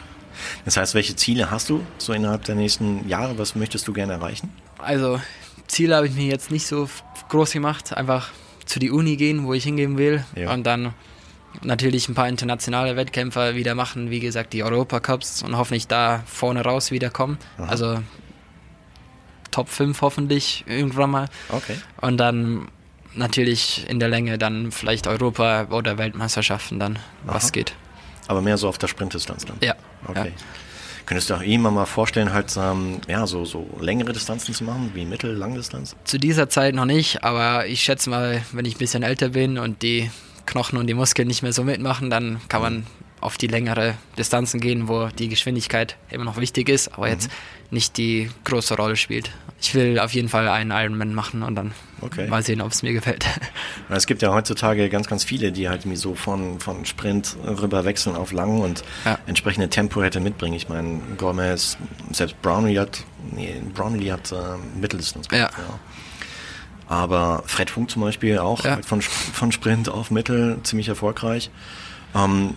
[0.65, 3.37] Das heißt, welche Ziele hast du so innerhalb der nächsten Jahre?
[3.37, 4.49] Was möchtest du gerne erreichen?
[4.77, 5.19] Also
[5.67, 6.89] Ziele habe ich mir jetzt nicht so
[7.29, 8.29] groß gemacht, einfach
[8.65, 10.53] zu die Uni gehen, wo ich hingehen will Ja.
[10.53, 10.93] und dann
[11.63, 16.63] natürlich ein paar internationale Wettkämpfer wieder machen, wie gesagt, die Europacups und hoffentlich da vorne
[16.63, 17.37] raus wiederkommen.
[17.57, 18.01] Also
[19.51, 21.27] Top 5 hoffentlich irgendwann mal.
[21.49, 21.75] Okay.
[21.99, 22.69] Und dann
[23.15, 27.51] natürlich in der Länge dann vielleicht Europa- oder Weltmeisterschaften dann, was Aha.
[27.51, 27.73] geht.
[28.27, 29.57] Aber mehr so auf der Sprintdistanz dann.
[29.61, 29.75] Ja.
[30.07, 30.27] Okay.
[30.27, 30.43] Ja.
[31.05, 34.91] Könntest du auch irgendwann mal vorstellen, halt ähm, ja, so, so längere Distanzen zu machen,
[34.93, 35.95] wie Mittel-, Langdistanz?
[36.05, 39.57] Zu dieser Zeit noch nicht, aber ich schätze mal, wenn ich ein bisschen älter bin
[39.57, 40.09] und die
[40.45, 42.87] Knochen und die Muskeln nicht mehr so mitmachen, dann kann man
[43.21, 47.29] auf die längere Distanzen gehen, wo die Geschwindigkeit immer noch wichtig ist, aber jetzt
[47.69, 49.31] nicht die große Rolle spielt.
[49.61, 52.27] Ich will auf jeden Fall einen Ironman machen und dann Okay.
[52.27, 53.25] mal sehen, ob es mir gefällt.
[53.89, 58.15] Es gibt ja heutzutage ganz, ganz viele, die halt so von, von Sprint rüber wechseln
[58.15, 59.19] auf lang und Ja.
[59.27, 60.55] entsprechende Tempo hätte mitbringen.
[60.55, 61.77] Ich meine, Gomez,
[62.11, 64.35] selbst Brownlee hat, nee, Brownlee hat äh,
[64.79, 65.63] Mitteldistanz gemacht, Ja.
[65.63, 65.79] ja.
[66.87, 68.75] Aber Fred Funk zum Beispiel auch Ja.
[68.75, 71.49] halt von, von Sprint auf Mittel ziemlich erfolgreich.
[72.15, 72.55] Ähm,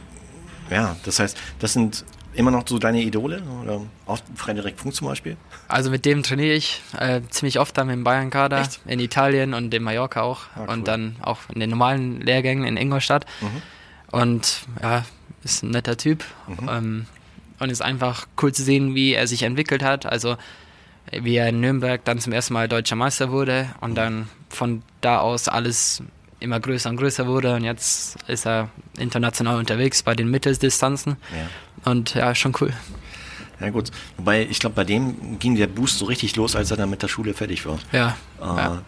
[0.71, 3.43] ja, das heißt, das sind immer noch so deine Idole?
[3.63, 5.37] Oder auch Frederik Funk zum Beispiel?
[5.69, 9.83] Also mit dem trainiere ich äh, ziemlich oft dann dem Bayern-Kader in Italien und in
[9.83, 10.69] Mallorca auch Ah, cool.
[10.71, 13.25] und dann auch in den normalen Lehrgängen in Ingolstadt.
[14.11, 15.05] Und ja,
[15.45, 16.25] ist ein netter Typ
[16.69, 17.07] ähm,
[17.61, 20.07] und ist einfach cool zu sehen, wie er sich entwickelt hat.
[20.07, 20.37] Also
[21.13, 25.19] wie er in Nürnberg dann zum ersten Mal deutscher Meister wurde und dann von da
[25.19, 26.03] aus alles
[26.45, 31.91] immer größer und größer wurde und jetzt ist er international unterwegs bei den Mitteldistanzen Ja.
[31.91, 32.73] und ja, schon cool.
[33.61, 36.77] Ja gut, wobei ich glaube, bei dem ging der Boost so richtig los, als er
[36.77, 37.79] dann mit der Schule fertig war.
[37.93, 38.83] Ja, Äh, ja.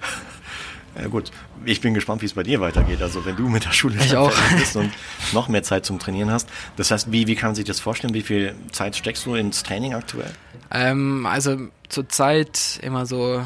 [1.01, 1.07] ja.
[1.09, 1.31] gut,
[1.65, 3.01] ich bin gespannt, wie es bei dir weitergeht.
[3.01, 4.33] Also wenn du mit der Schule Ich dann auch.
[4.33, 4.91] fertig bist und
[5.33, 6.49] noch mehr Zeit zum Trainieren hast.
[6.77, 8.13] Das heißt, wie, wie kann man sich das vorstellen?
[8.15, 10.31] Wie viel Zeit steckst du ins Training aktuell?
[10.71, 11.57] Ähm, also
[11.89, 13.45] zurzeit immer so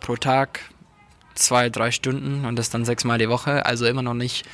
[0.00, 0.60] pro Tag
[1.36, 3.64] zwei, drei Stunden und das dann sechsmal die Woche.
[3.66, 4.44] Also immer noch nicht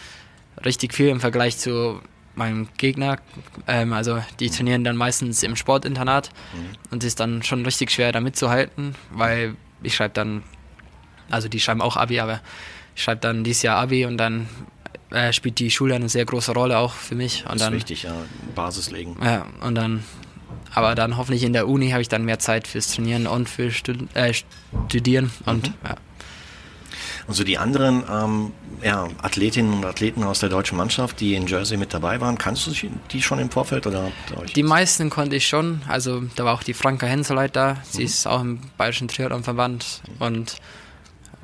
[0.64, 2.00] richtig viel im Vergleich zu
[2.34, 3.18] meinem Gegner.
[3.66, 6.30] Ähm, also die trainieren dann meistens im Sportinternat
[6.90, 10.42] und ist dann schon richtig schwer da mitzuhalten, weil ich schreibe dann,
[11.30, 12.40] also die schreiben auch Abi, aber
[12.94, 14.48] ich schreibe dann dieses Jahr Abi und dann
[15.10, 17.44] äh, spielt die Schule eine sehr große Rolle auch für mich.
[17.44, 18.14] Und Das dann, ist wichtig, ja.
[18.54, 19.16] Basis legen.
[19.22, 20.02] ja, und dann,
[20.74, 23.70] aber dann hoffentlich in der Uni habe ich dann mehr Zeit fürs Trainieren und für
[23.70, 24.32] Stud äh,
[24.88, 25.96] Studieren und ja.
[27.26, 31.46] Und so die anderen ähm, ja, Athletinnen und Athleten aus der deutschen Mannschaft, die in
[31.46, 32.72] Jersey mit dabei waren, kannst du
[33.10, 33.86] die schon im Vorfeld?
[33.86, 34.10] Oder
[34.54, 38.26] Die meisten konnte ich schon, also da war auch die Franka Henseleit da, sie ist
[38.26, 40.56] auch im Bayerischen Triathlonverband und,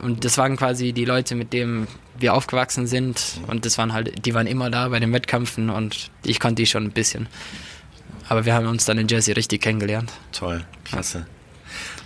[0.02, 1.86] und das waren quasi die Leute, mit denen
[2.18, 6.10] wir aufgewachsen sind und das waren halt, die waren immer da bei den Wettkämpfen und
[6.24, 7.28] ich kannte die schon ein bisschen.
[8.28, 10.12] Aber wir haben uns dann in Jersey richtig kennengelernt.
[10.32, 11.26] Toll, klasse.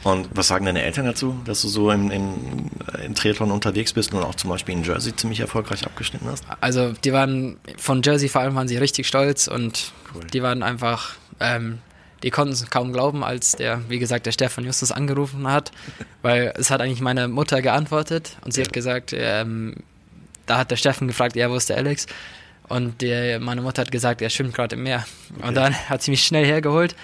[0.04, 2.70] Und was sagen deine Eltern dazu, dass du so im, im,
[3.04, 6.44] im Triathlon unterwegs bist und auch zum Beispiel in Jersey ziemlich erfolgreich abgeschnitten hast?
[6.60, 10.24] Also die waren von Jersey vor allem waren sie richtig stolz und Cool.
[10.32, 11.78] die waren einfach, ähm,
[12.22, 15.70] die konnten es kaum glauben, als der, wie gesagt, der Stefan Justus angerufen hat,
[16.22, 19.76] weil es hat eigentlich meine Mutter geantwortet und sie hat gesagt, ähm,
[20.46, 22.06] da hat der Stefan gefragt, ja, wo ist der Alex?
[22.68, 25.04] Und der, meine Mutter hat gesagt, er schwimmt gerade im Meer.
[25.42, 26.96] Und dann hat sie mich schnell hergeholt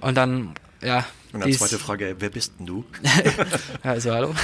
[0.00, 1.04] und dann, ja.
[1.32, 2.84] Und ist- zweite Frage, wer bist denn du?
[3.82, 4.34] also hallo.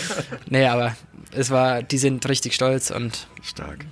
[0.48, 0.94] nee, aber
[1.32, 3.84] es war, die sind richtig stolz und Stark.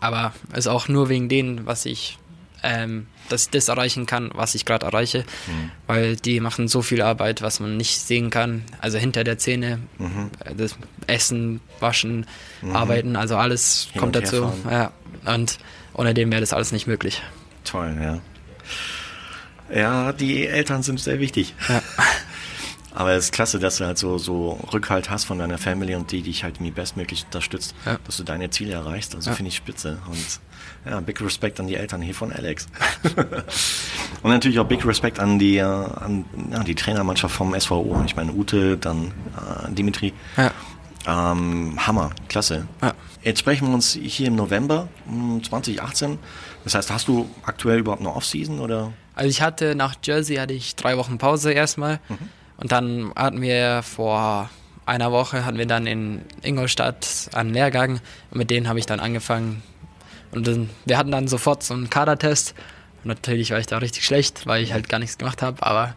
[0.00, 2.18] aber es ist auch nur wegen denen, was ich,
[2.62, 5.24] ähm, dass ich das erreichen kann, was ich gerade erreiche,
[5.86, 8.64] weil die machen so viel Arbeit, was man nicht sehen kann.
[8.80, 9.78] Also hinter der Szene,
[10.44, 12.26] äh, das Essen, Waschen,
[12.72, 14.52] Arbeiten, also alles Hin kommt dazu.
[14.68, 14.92] Ja,
[15.24, 15.58] und
[15.94, 17.22] ohne dem wäre das alles nicht möglich.
[17.64, 18.18] Toll, ja.
[19.74, 21.54] Ja, die Eltern sind sehr wichtig.
[21.68, 21.82] Ja.
[22.92, 26.10] Aber es ist klasse, dass du halt so, so Rückhalt hast von deiner Family und
[26.10, 27.98] die dich halt irgendwie bestmöglich unterstützt, Ja.
[28.04, 29.14] dass du deine Ziele erreichst.
[29.14, 29.36] Also Ja.
[29.36, 29.98] finde ich spitze.
[30.08, 30.40] Und
[30.90, 32.66] ja, big Respect an die Eltern hier von Alex.
[34.22, 38.02] und natürlich auch big Respect an die, äh, an ja, die Trainermannschaft vom SVO.
[38.06, 40.12] Ich meine, Ute, dann äh, Dimitri.
[40.36, 40.50] Ja.
[41.06, 42.66] Ähm, Hammer, klasse.
[42.82, 42.94] Ja.
[43.22, 46.18] Jetzt sprechen wir uns hier im November mh, 2018.
[46.64, 48.92] Das heißt, hast du aktuell überhaupt eine Offseason oder?
[49.14, 52.00] Also ich hatte nach Jersey hatte ich drei Wochen Pause erstmal
[52.56, 54.48] und dann hatten wir vor
[54.86, 59.00] einer Woche hatten wir dann in Ingolstadt einen Lehrgang und mit denen habe ich dann
[59.00, 59.62] angefangen
[60.32, 62.54] und dann, wir hatten dann sofort so einen Kadertest
[63.02, 65.94] und natürlich war ich da richtig schlecht, weil ich halt gar nichts gemacht habe, aber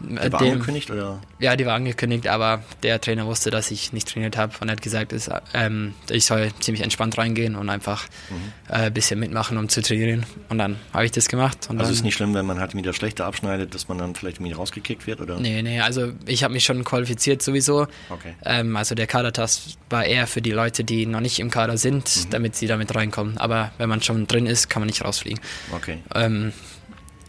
[0.00, 1.20] Die war Dem- angekündigt oder?
[1.38, 4.80] Ja, die war angekündigt, aber der Trainer wusste, dass ich nicht trainiert habe und hat
[4.80, 8.34] gesagt, dass, ähm, ich soll ziemlich entspannt reingehen und einfach Mhm.
[8.68, 10.24] äh, ein bisschen mitmachen, um zu trainieren.
[10.48, 11.58] Und dann habe ich das gemacht.
[11.68, 14.42] Also dann, ist nicht schlimm, wenn man halt wieder schlechter abschneidet, dass man dann vielleicht
[14.42, 15.38] wieder rausgekickt wird oder?
[15.38, 17.86] Nee, nee, also ich habe mich schon qualifiziert sowieso.
[18.08, 18.34] Okay.
[18.44, 22.06] Ähm, also der Kadertest war eher für die Leute, die noch nicht im Kader sind,
[22.26, 22.30] Mhm.
[22.30, 23.36] damit sie damit reinkommen.
[23.38, 25.40] Aber wenn man schon drin ist, kann man nicht rausfliegen.
[25.74, 25.98] Okay.
[26.14, 26.52] Ähm,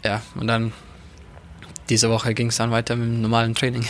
[0.04, 0.72] ja, und dann
[1.92, 3.84] diese Woche ging es dann weiter mit dem normalen Training.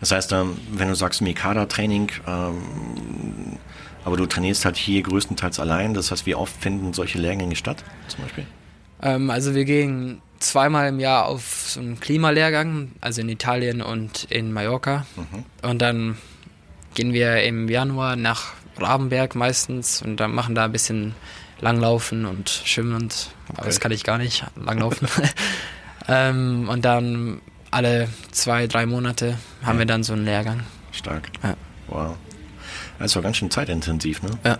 [0.00, 3.58] Das heißt, ähm, wenn du sagst Mikada-Training, ähm,
[4.04, 7.84] aber du trainierst halt hier größtenteils allein, das heißt, wie oft finden solche Lehrgänge statt,
[8.08, 8.46] zum Beispiel?
[9.02, 14.24] Ähm, also wir gehen zweimal im Jahr auf so einen Klimalehrgang, also in Italien und
[14.30, 15.04] in Mallorca.
[15.60, 16.16] Und dann
[16.94, 21.14] gehen wir im Januar nach Rabenberg meistens und dann machen da ein bisschen
[21.60, 25.06] Langlaufen und Schwimmen und aber das kann ich gar nicht, Langlaufen.
[26.10, 30.64] ähm, und dann alle zwei, drei Monate haben wir dann so einen Lehrgang.
[30.92, 31.30] Stark.
[31.42, 31.56] Ja.
[31.86, 32.16] Wow.
[32.98, 34.30] Das ist doch ganz schön zeitintensiv, ne?
[34.44, 34.58] Ja.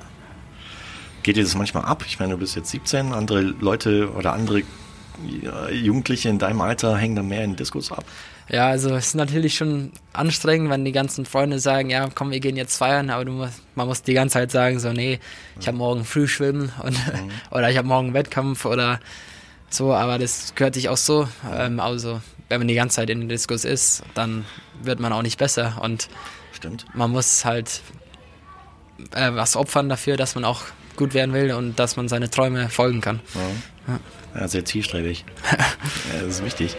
[1.23, 2.05] Geht dir das manchmal ab?
[2.07, 4.63] Ich meine, du bist jetzt 17, andere Leute oder andere
[5.71, 8.05] Jugendliche in deinem Alter hängen dann mehr in Diskos ab.
[8.49, 12.41] Ja, also es ist natürlich schon anstrengend, wenn die ganzen Freunde sagen, ja, komm, wir
[12.41, 15.21] gehen jetzt feiern, aber du musst, man muss die ganze Zeit sagen, so, nee,
[15.61, 16.97] ich habe morgen früh schwimmen und,
[17.51, 18.99] oder ich habe morgen Wettkampf oder
[19.71, 21.29] so, aber das gehört sich auch so.
[21.53, 24.45] Ähm, also, wenn man die ganze Zeit in den Diskus ist, dann
[24.83, 26.09] wird man auch nicht besser und
[26.53, 26.85] Stimmt.
[26.95, 27.81] man muss halt
[29.15, 30.63] äh, was opfern dafür, dass man auch
[30.97, 33.21] gut werden will und dass man seine Träume folgen kann.
[33.87, 34.01] Ja.
[34.41, 35.25] Ja, sehr zielstrebig.
[36.13, 36.77] ja, das ist wichtig.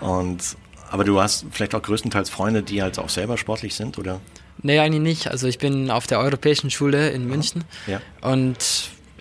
[0.00, 0.56] Und,
[0.90, 4.20] aber du hast vielleicht auch größtenteils Freunde, die halt auch selber sportlich sind, oder?
[4.62, 5.28] Nee, eigentlich nicht.
[5.28, 8.00] Also ich bin auf der Europäischen Schule in München Ja.
[8.20, 8.56] und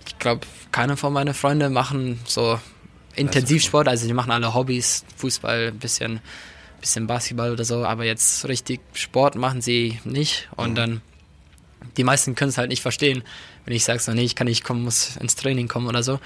[0.06, 2.60] ich glaube, keiner von meinen Freunden machen so
[3.16, 3.88] Intensivsport.
[3.88, 6.20] Also die machen alle Hobbys, Fußball, ein bisschen,
[6.82, 10.48] bisschen Basketball oder so, aber jetzt richtig Sport machen sie nicht.
[10.56, 11.02] Und dann,
[11.98, 13.24] die meisten können es halt nicht verstehen,
[13.66, 16.20] wenn ich sage so, nee, ich kann nicht kommen, muss ins Training kommen oder so.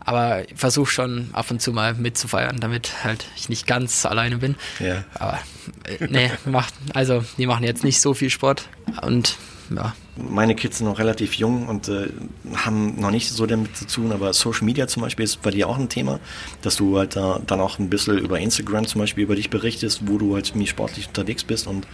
[0.00, 4.38] Aber ich versuche schon ab und zu mal mitzufeiern, damit halt ich nicht ganz alleine
[4.38, 4.54] bin.
[4.78, 5.04] Ja.
[5.14, 5.38] Aber
[5.84, 8.68] äh, nee, macht, also die machen jetzt nicht so viel Sport
[9.02, 9.36] und
[9.70, 12.08] ja, Meine Kids sind noch relativ jung und äh,
[12.54, 15.68] haben noch nicht so damit zu tun, aber Social Media zum Beispiel ist bei dir
[15.68, 16.20] auch ein Thema,
[16.62, 20.08] dass du halt da dann auch ein bisschen über Instagram zum Beispiel über dich berichtest,
[20.08, 21.86] wo du halt ziemlich sportlich unterwegs bist und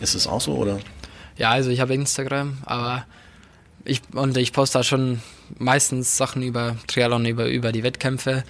[0.00, 0.78] ist es auch so, oder?
[1.36, 3.06] Ja, also ich habe Instagram, aber
[3.84, 5.20] ich und ich poste da schon
[5.58, 8.44] meistens Sachen über Triathlon, über, über die Wettkämpfe.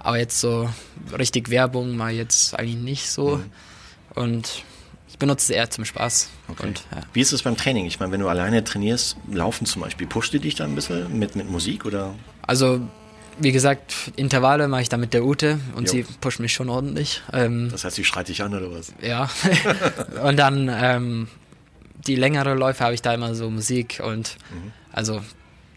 [0.00, 0.68] Aber jetzt so
[1.16, 3.40] richtig Werbung mal jetzt eigentlich nicht so.
[4.14, 4.64] Und
[5.12, 6.30] ich benutze es eher zum Spaß.
[6.62, 7.02] Und, ja.
[7.12, 7.84] Wie ist es beim Training?
[7.84, 11.18] Ich meine, wenn du alleine trainierst, laufen zum Beispiel, pusht die dich da ein bisschen
[11.18, 12.14] mit, mit Musik oder?
[12.40, 12.80] Also,
[13.38, 15.92] wie gesagt, Intervalle mache ich da mit der Ute und Jo.
[15.92, 17.22] sie pusht mich schon ordentlich.
[17.32, 18.92] Ähm, Das heißt, sie schreit dich an oder was?
[19.02, 19.28] Ja.
[20.24, 21.28] und dann ähm,
[22.06, 24.36] die längere Läufe habe ich da immer so Musik und
[24.92, 25.20] also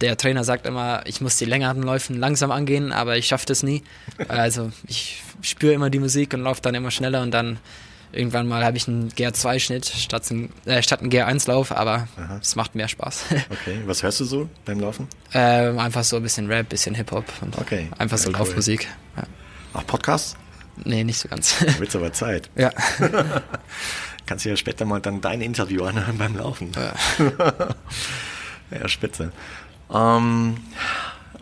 [0.02, 3.64] der Trainer sagt immer, ich muss die längeren Läufen langsam angehen, aber ich schaffe das
[3.64, 3.84] nie.
[4.30, 7.58] Also ich spüre immer die Musik und laufe dann immer schneller und dann
[8.12, 12.08] irgendwann mal habe ich einen GR2-Schnitt statt, ein- äh, statt einen GR1-Lauf, aber
[12.42, 13.26] es macht mehr Spaß.
[13.50, 15.08] Okay, was hörst du so beim Laufen?
[15.34, 17.90] ähm, einfach so ein bisschen Rap, bisschen Hip-Hop und Okay.
[17.98, 18.46] einfach so Ja, cool.
[18.48, 18.88] Laufmusik.
[19.18, 19.24] Ja.
[19.74, 20.36] Auch Podcasts?
[20.84, 21.56] Nee, nicht so ganz.
[21.80, 22.50] Wird's aber Zeit.
[22.56, 22.70] ja.
[24.26, 26.72] Kannst du ja später mal dann dein Interview anhören beim Laufen.
[28.72, 29.32] Ja, spitze.
[29.94, 30.58] Ähm,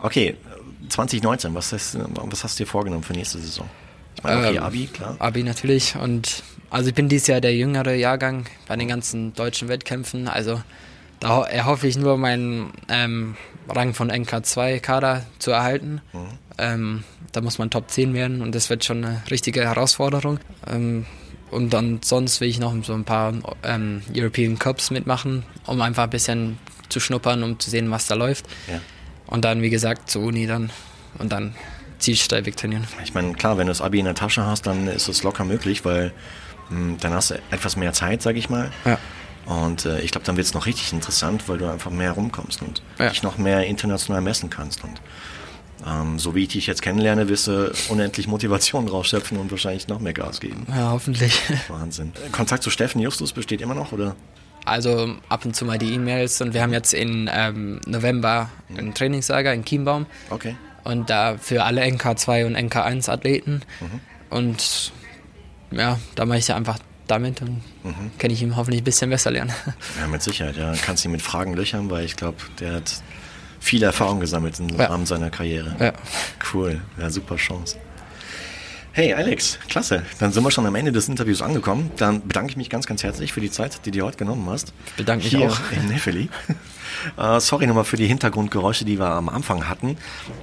[0.00, 0.36] okay,
[0.90, 3.68] 2019, was hast, was hast du dir vorgenommen für nächste Saison?
[4.22, 5.16] Okay, Ähm, Abi, klar.
[5.18, 5.96] Abi natürlich.
[5.96, 10.28] Und also ich bin dieses Jahr der jüngere Jahrgang bei den ganzen deutschen Wettkämpfen.
[10.28, 10.62] Also
[11.20, 13.36] da ho- erhoffe ich nur meinen ähm,
[13.68, 16.00] Rang von NK2-Kader zu erhalten.
[16.58, 20.38] Ähm, da muss man Top 10 werden und das wird schon eine richtige Herausforderung.
[20.70, 21.04] Ähm,
[21.50, 26.04] und dann sonst will ich noch so ein paar ähm, European Cups mitmachen, um einfach
[26.04, 28.46] ein bisschen zu schnuppern, um zu sehen, was da läuft.
[28.70, 28.80] Ja.
[29.26, 30.70] Und dann, wie gesagt, zur Uni dann
[31.18, 31.54] und dann
[32.04, 32.86] zielstrebig trainieren.
[33.02, 35.44] Ich meine, klar, wenn du das Abi in der Tasche hast, dann ist es locker
[35.44, 36.12] möglich, weil
[36.70, 38.70] mh, dann hast du etwas mehr Zeit, sag ich mal.
[38.84, 38.98] Ja.
[39.46, 42.62] Und äh, ich glaube, dann wird es noch richtig interessant, weil du einfach mehr rumkommst
[42.62, 43.10] und Ja.
[43.10, 44.82] dich noch mehr international messen kannst.
[44.84, 45.00] Und
[45.86, 50.00] ähm, so wie ich dich jetzt kennenlerne, wirst du unendlich Motivation rausschöpfen und wahrscheinlich noch
[50.00, 50.66] mehr Gas geben.
[50.70, 51.38] Ja, hoffentlich.
[51.68, 52.12] Wahnsinn.
[52.32, 54.14] Kontakt zu Steffen Justus besteht immer noch, oder?
[54.64, 58.94] Also ab und zu mal die E-Mails und wir haben jetzt in ähm, November ein
[58.94, 60.56] Trainingslager in Chiembaum Okay.
[60.84, 63.62] Und da für alle NK2 und NK1 Athleten
[64.30, 64.92] und
[65.70, 67.62] ja, da mache ich ja einfach damit und
[68.18, 69.52] kann ich ihm hoffentlich ein bisschen besser lernen.
[70.00, 70.56] Ja, mit Sicherheit.
[70.56, 73.02] Ja, kannst ihn mit Fragen löchern, weil ich glaube, der hat
[73.60, 74.86] viel Erfahrung gesammelt im Ja.
[74.86, 75.74] Rahmen seiner Karriere.
[75.78, 75.92] Ja.
[76.52, 76.80] Cool.
[76.98, 77.76] Ja, super Chance.
[78.96, 80.04] Hey Alex, klasse.
[80.20, 81.90] Dann sind wir schon am Ende des Interviews angekommen.
[81.96, 84.72] Dann bedanke ich mich ganz, ganz herzlich für die Zeit, die du heute genommen hast.
[84.86, 85.58] Ich bedanke mich auch.
[85.72, 86.28] in Neffeli.
[87.18, 89.96] äh, sorry nochmal für die Hintergrundgeräusche, die wir am Anfang hatten.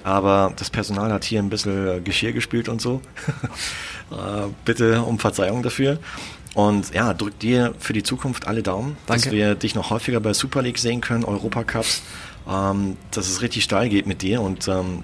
[0.03, 3.01] Aber das Personal hat hier ein bisschen Geschirr gespült und so.
[4.11, 4.15] äh,
[4.65, 5.99] bitte um Verzeihung dafür.
[6.53, 9.23] Und ja, drück dir für die Zukunft alle Daumen, Danke.
[9.23, 12.01] dass wir dich noch häufiger bei Super League sehen können, Europacups,
[12.49, 15.03] ähm, dass es richtig steil geht mit dir und ähm,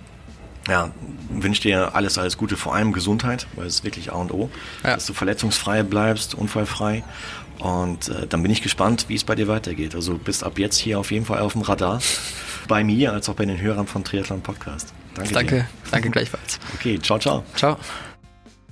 [0.67, 0.91] ja,
[1.29, 4.49] wünsche dir alles, alles Gute, vor allem Gesundheit, weil es ist wirklich A und O,
[4.83, 4.95] Ja.
[4.95, 7.03] dass du verletzungsfrei bleibst, unfallfrei.
[7.59, 9.95] Und äh, dann bin ich gespannt, wie es bei dir weitergeht.
[9.95, 11.99] Also bist ab jetzt hier auf jeden Fall auf dem Radar,
[12.67, 14.93] bei mir als auch bei den Hörern von Triathlon Podcast.
[15.15, 15.33] Danke.
[15.33, 15.67] Danke, Dir.
[15.91, 16.59] danke gleichfalls.
[16.75, 17.43] Okay, ciao, ciao.
[17.55, 17.77] Ciao.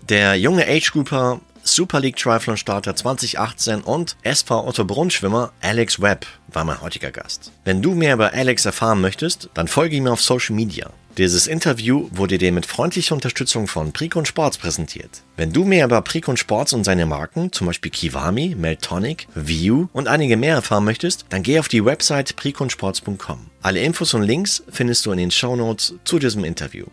[0.07, 5.99] Der junge Age Grouper Super League Triathlon Starter 2018 und SV Otto Brunn Schwimmer Alex
[5.99, 7.51] Webb war mein heutiger Gast.
[7.63, 10.91] Wenn du mehr über Alex erfahren möchtest, dann folge ihm auf Social Media.
[11.17, 15.23] Dieses Interview wurde dir mit freundlicher Unterstützung von Precon Sports präsentiert.
[15.37, 20.09] Wenn du mehr über Precon Sports und seine Marken, zum Beispiel Kiwami, Meltonic, View und
[20.09, 23.49] einige mehr erfahren möchtest, dann geh auf die Website preconsports.com.
[23.61, 26.85] Alle Infos und Links findest du in den Shownotes zu diesem Interview.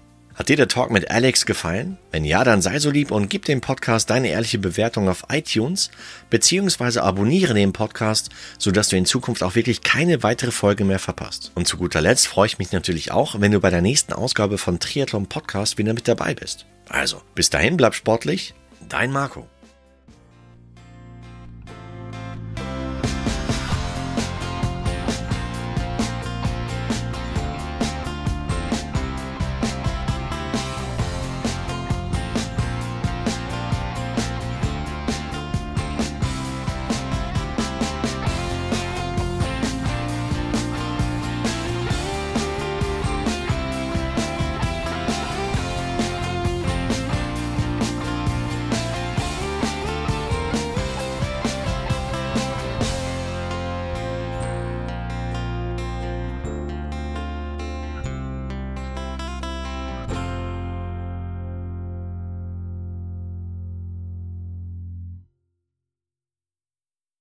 [0.43, 1.99] Hat dir der Talk mit Alex gefallen?
[2.11, 5.93] Wenn ja, dann sei so lieb und gib dem Podcast deine ehrliche Bewertung auf iTunes,
[6.31, 11.53] beziehungsweise abonniere den Podcast, sodass du in Zukunft auch wirklich keine weitere Folge mehr verpasst.
[11.55, 14.59] Und zu guter Letzt freue ich mich natürlich auch, wenn du bei der nächsten Ausgabe
[14.59, 16.67] von Triathlon Podcast wieder mit dabei bist.
[16.89, 18.53] Also, bis dahin bleib sportlich,
[18.89, 19.47] dein Marco.